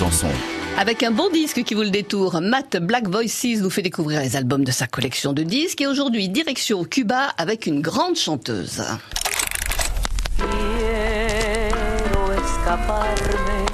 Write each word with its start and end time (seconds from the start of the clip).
Besançon. 0.00 0.28
Avec 0.78 1.02
un 1.02 1.10
bon 1.10 1.28
disque 1.28 1.62
qui 1.62 1.74
vous 1.74 1.82
le 1.82 1.90
détourne, 1.90 2.48
Matt 2.48 2.78
Black 2.78 3.06
Voices 3.06 3.60
nous 3.60 3.68
fait 3.68 3.82
découvrir 3.82 4.22
les 4.22 4.34
albums 4.34 4.64
de 4.64 4.70
sa 4.70 4.86
collection 4.86 5.34
de 5.34 5.42
disques 5.42 5.82
et 5.82 5.86
aujourd'hui 5.86 6.30
direction 6.30 6.84
Cuba 6.84 7.28
avec 7.36 7.66
une 7.66 7.82
grande 7.82 8.16
chanteuse. 8.16 8.82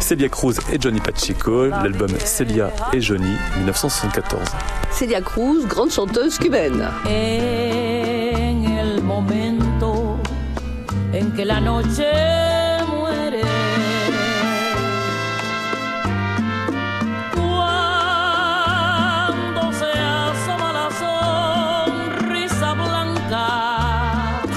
Celia 0.01 0.29
Cruz 0.29 0.55
et 0.73 0.79
Johnny 0.81 0.99
Pacheco, 0.99 1.67
l'album 1.67 2.11
Celia 2.19 2.73
et 2.93 3.01
Johnny, 3.01 3.37
1974. 3.59 4.43
Celia 4.91 5.21
Cruz, 5.21 5.65
grande 5.69 5.93
chanteuse 5.93 6.39
cubaine. 6.39 6.89
En 7.05 8.79
el 8.79 9.01
momento 9.01 10.19
en 11.15 11.31
que 11.37 11.43
la 11.43 11.61
noche 11.61 12.46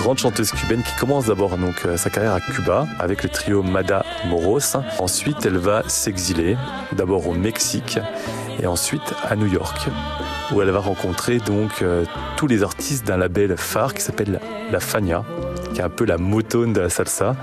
Grande 0.10 0.18
chanteuse 0.18 0.50
cubaine 0.50 0.82
qui 0.82 0.96
commence 0.96 1.28
d'abord 1.28 1.56
euh, 1.86 1.96
sa 1.96 2.10
carrière 2.10 2.34
à 2.34 2.42
Cuba 2.42 2.88
avec 2.98 3.22
le 3.22 3.30
trio 3.30 3.62
Mada 3.62 4.04
Moros. 4.26 4.76
Ensuite, 4.98 5.46
elle 5.46 5.60
va 5.60 5.84
s'exiler 5.88 6.58
d'abord 6.94 7.28
au 7.28 7.36
Mexique 7.36 8.00
et 8.60 8.66
ensuite 8.66 9.14
à 9.24 9.36
New 9.36 9.46
York 9.46 9.88
où 10.52 10.64
elle 10.64 10.72
va 10.72 10.80
rencontrer 10.80 11.38
donc 11.38 11.84
euh, 11.84 12.06
tous 12.38 12.48
les 12.48 12.64
artistes 12.64 13.06
d'un 13.06 13.18
label 13.18 13.56
phare 13.56 13.94
qui 13.94 14.02
s'appelle 14.02 14.40
La 14.72 14.80
Fania, 14.80 15.24
qui 15.80 15.84
un 15.86 15.90
peu 15.90 16.06
la 16.06 16.18
motone 16.18 16.74
de 16.74 16.82
la 16.82 16.90
salsa. 16.90 17.36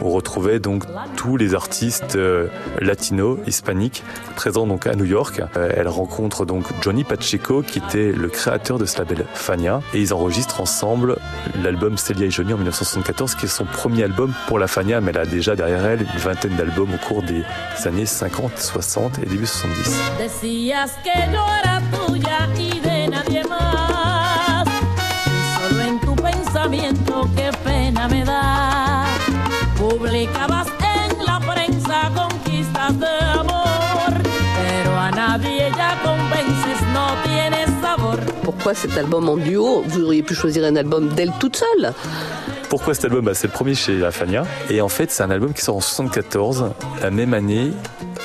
On 0.00 0.08
retrouvait 0.08 0.58
donc 0.58 0.84
tous 1.16 1.36
les 1.36 1.54
artistes 1.54 2.16
euh, 2.16 2.48
latinos, 2.80 3.38
hispaniques, 3.46 4.02
présents 4.34 4.66
donc 4.66 4.86
à 4.86 4.94
New 4.94 5.04
York. 5.04 5.42
Euh, 5.56 5.70
elle 5.76 5.88
rencontre 5.88 6.46
donc 6.46 6.64
Johnny 6.80 7.04
Pacheco, 7.04 7.62
qui 7.62 7.78
était 7.78 8.12
le 8.12 8.28
créateur 8.28 8.78
de 8.78 8.86
ce 8.86 8.98
label 8.98 9.26
Fania, 9.34 9.80
et 9.92 10.00
ils 10.00 10.14
enregistrent 10.14 10.60
ensemble 10.60 11.16
l'album 11.62 11.98
Celia 11.98 12.26
et 12.26 12.30
Johnny 12.30 12.54
en 12.54 12.56
1974, 12.56 13.34
qui 13.34 13.44
est 13.44 13.48
son 13.48 13.64
premier 13.64 14.04
album 14.04 14.32
pour 14.46 14.58
la 14.58 14.66
Fania, 14.66 15.00
mais 15.00 15.10
elle 15.10 15.18
a 15.18 15.26
déjà 15.26 15.54
derrière 15.54 15.84
elle 15.84 16.00
une 16.00 16.20
vingtaine 16.20 16.56
d'albums 16.56 16.94
au 16.94 17.06
cours 17.06 17.22
des 17.22 17.42
années 17.84 18.06
50, 18.06 18.58
60 18.58 19.18
et 19.18 19.26
début 19.26 19.46
70. 19.46 20.00
Decías 20.18 20.96
que 21.04 21.22
Pourquoi 38.54 38.74
cet 38.74 38.96
album 38.96 39.28
en 39.28 39.36
duo 39.36 39.82
Vous 39.86 40.04
auriez 40.04 40.22
pu 40.22 40.34
choisir 40.34 40.64
un 40.64 40.76
album 40.76 41.08
d'elle 41.08 41.32
toute 41.40 41.56
seule. 41.56 41.92
Pourquoi 42.68 42.94
cet 42.94 43.06
album 43.06 43.24
bah, 43.24 43.34
C'est 43.34 43.48
le 43.48 43.52
premier 43.52 43.74
chez 43.74 43.98
La 43.98 44.12
Fania. 44.12 44.44
Et 44.70 44.80
en 44.80 44.88
fait, 44.88 45.10
c'est 45.10 45.22
un 45.22 45.30
album 45.30 45.52
qui 45.52 45.62
sort 45.62 45.76
en 45.76 45.80
74, 45.80 46.70
la 47.02 47.10
même 47.10 47.34
année 47.34 47.72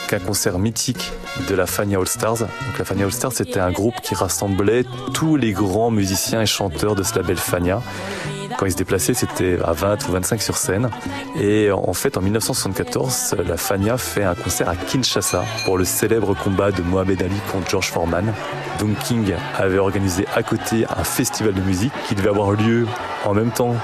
qu'un 0.08 0.20
concert 0.20 0.60
mythique 0.60 1.12
de 1.50 1.56
la 1.56 1.66
Fania 1.66 2.00
All 2.00 2.08
Stars. 2.08 2.48
La 2.78 2.86
Fania 2.86 3.06
All 3.06 3.12
Stars, 3.12 3.34
c'était 3.34 3.60
un 3.60 3.72
groupe 3.72 4.00
qui 4.02 4.16
rassemblait 4.16 4.86
tous 5.14 5.38
les 5.38 5.54
grands 5.54 5.92
musiciens 5.92 6.42
et 6.42 6.46
chanteurs 6.46 6.96
de 6.96 7.04
ce 7.04 7.16
label 7.16 7.38
Fania. 7.38 7.82
Quand 8.58 8.66
ils 8.66 8.72
se 8.72 8.78
déplaçaient, 8.78 9.14
c'était 9.14 9.60
à 9.64 9.72
20 9.74 10.08
ou 10.08 10.12
25 10.14 10.42
sur 10.42 10.58
scène. 10.58 10.90
Et 11.40 11.70
en 11.72 11.94
fait, 11.94 12.18
en 12.18 12.22
1974, 12.22 13.36
la 13.48 13.56
Fania 13.56 13.98
fait 13.98 14.24
un 14.24 14.34
concert 14.34 14.68
à 14.68 14.76
Kinshasa 14.76 15.46
pour 15.66 15.78
le 15.78 15.86
célèbre 15.86 16.36
combat 16.36 16.72
de 16.72 16.82
Mohamed 16.82 17.22
Ali 17.22 17.36
contre 17.52 17.70
George 17.70 17.92
Foreman. 17.92 18.34
Donc 18.80 18.98
King 19.00 19.34
avait 19.58 19.78
organisé 19.78 20.26
à 20.36 20.42
côté 20.42 20.86
un 20.90 21.04
festival 21.04 21.54
de 21.54 21.62
musique 21.62 21.94
qui 22.08 22.16
devait 22.16 22.30
avoir 22.30 22.52
lieu 22.52 22.88
en 23.26 23.34
même 23.34 23.52
temps 23.52 23.76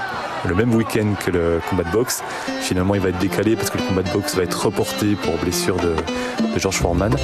le 0.46 0.54
même 0.54 0.74
week-end 0.74 1.14
que 1.24 1.30
le 1.30 1.60
combat 1.70 1.84
de 1.84 1.90
boxe. 1.90 2.22
Finalement, 2.60 2.94
il 2.94 3.00
va 3.00 3.10
être 3.10 3.18
décalé 3.18 3.56
parce 3.56 3.70
que 3.70 3.78
le 3.78 3.84
combat 3.84 4.02
de 4.02 4.10
boxe 4.10 4.34
va 4.34 4.42
être 4.42 4.66
reporté 4.66 5.14
pour 5.14 5.36
blessure 5.38 5.76
de, 5.76 5.94
George 6.56 6.76
Foreman. 6.76 7.14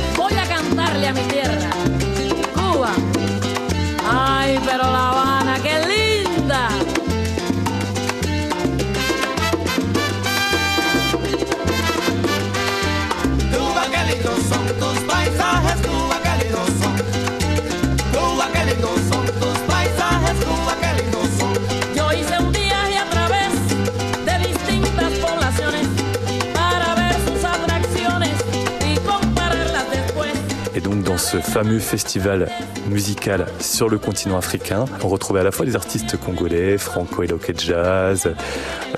Et 30.74 30.80
donc, 30.80 31.02
dans 31.02 31.18
ce 31.18 31.38
fameux 31.38 31.80
festival 31.80 32.50
musical 32.88 33.46
sur 33.58 33.88
le 33.88 33.98
continent 33.98 34.36
africain, 34.36 34.84
on 35.02 35.08
retrouvait 35.08 35.40
à 35.40 35.42
la 35.42 35.50
fois 35.50 35.66
des 35.66 35.74
artistes 35.74 36.16
congolais, 36.16 36.78
Franco 36.78 37.22
Eloque 37.22 37.52
Jazz, 37.58 38.26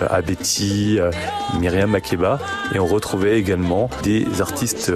euh, 0.00 0.06
Abeti, 0.10 0.98
euh, 1.00 1.10
Myriam 1.58 1.90
Makeba, 1.90 2.38
et 2.74 2.78
on 2.78 2.86
retrouvait 2.86 3.38
également 3.38 3.88
des 4.02 4.26
artistes 4.40 4.92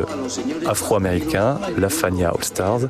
afro-américains, 0.66 1.58
la 1.78 1.88
Fania 1.88 2.28
All 2.28 2.44
Stars 2.44 2.80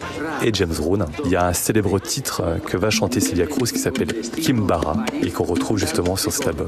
et 0.43 0.53
James 0.53 0.75
Brown. 0.77 1.07
Il 1.25 1.31
y 1.31 1.37
a 1.37 1.47
un 1.47 1.53
célèbre 1.53 1.99
titre 2.01 2.43
euh, 2.45 2.59
que 2.59 2.77
va 2.77 2.91
chanter 2.91 3.21
Celia 3.21 3.47
Cruz 3.47 3.71
qui 3.73 3.79
s'appelle 3.79 4.09
Kimbara 4.43 4.97
et 5.23 5.31
qu'on 5.31 5.45
retrouve 5.45 5.79
justement 5.79 6.17
sur 6.17 6.33
cet 6.33 6.49
album. 6.49 6.67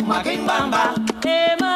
Kimbara, 0.00 0.22
kumbara, 0.24 1.69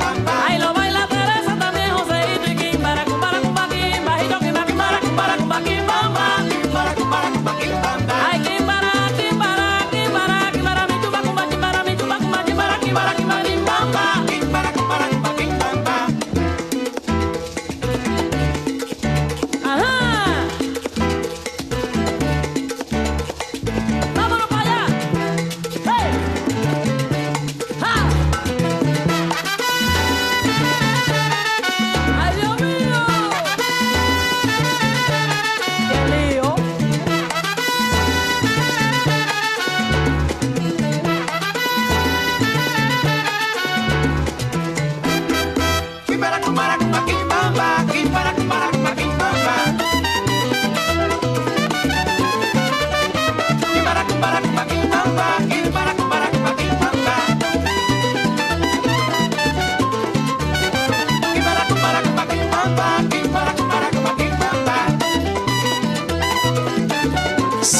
Bye. 0.00 0.39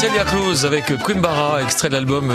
Celia 0.00 0.24
Cruz 0.24 0.64
avec 0.64 0.96
Quimbara, 1.02 1.62
extrait 1.62 1.90
de 1.90 1.92
l'album 1.92 2.30